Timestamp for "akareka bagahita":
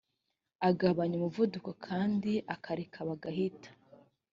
2.55-3.69